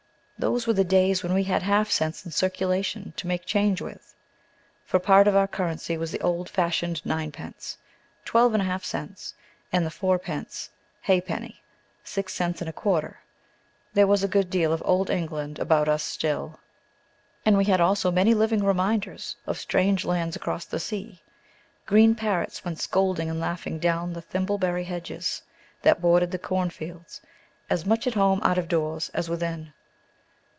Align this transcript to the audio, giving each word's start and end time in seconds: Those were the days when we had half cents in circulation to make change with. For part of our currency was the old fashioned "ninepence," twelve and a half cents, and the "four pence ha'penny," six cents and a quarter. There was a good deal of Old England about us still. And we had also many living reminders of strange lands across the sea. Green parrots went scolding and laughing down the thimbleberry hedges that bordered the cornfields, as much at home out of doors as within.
Those 0.43 0.65
were 0.65 0.73
the 0.73 0.83
days 0.83 1.21
when 1.21 1.35
we 1.35 1.43
had 1.43 1.61
half 1.61 1.91
cents 1.91 2.25
in 2.25 2.31
circulation 2.31 3.13
to 3.17 3.27
make 3.27 3.45
change 3.45 3.79
with. 3.79 4.15
For 4.85 4.97
part 4.97 5.27
of 5.27 5.35
our 5.35 5.47
currency 5.47 5.97
was 5.99 6.11
the 6.11 6.21
old 6.21 6.49
fashioned 6.49 7.05
"ninepence," 7.05 7.77
twelve 8.25 8.53
and 8.53 8.61
a 8.63 8.65
half 8.65 8.83
cents, 8.83 9.35
and 9.71 9.85
the 9.85 9.91
"four 9.91 10.17
pence 10.17 10.71
ha'penny," 11.03 11.61
six 12.03 12.33
cents 12.33 12.59
and 12.59 12.67
a 12.67 12.73
quarter. 12.73 13.19
There 13.93 14.07
was 14.07 14.23
a 14.23 14.27
good 14.27 14.49
deal 14.49 14.73
of 14.73 14.81
Old 14.83 15.11
England 15.11 15.59
about 15.59 15.87
us 15.87 16.01
still. 16.01 16.59
And 17.45 17.55
we 17.55 17.65
had 17.65 17.79
also 17.79 18.09
many 18.09 18.33
living 18.33 18.63
reminders 18.63 19.35
of 19.45 19.59
strange 19.59 20.05
lands 20.05 20.35
across 20.35 20.65
the 20.65 20.79
sea. 20.79 21.21
Green 21.85 22.15
parrots 22.15 22.65
went 22.65 22.79
scolding 22.79 23.29
and 23.29 23.39
laughing 23.39 23.77
down 23.77 24.13
the 24.13 24.23
thimbleberry 24.23 24.85
hedges 24.85 25.43
that 25.83 26.01
bordered 26.01 26.31
the 26.31 26.39
cornfields, 26.39 27.21
as 27.69 27.85
much 27.85 28.07
at 28.07 28.15
home 28.15 28.39
out 28.41 28.57
of 28.57 28.67
doors 28.67 29.09
as 29.13 29.29
within. 29.29 29.71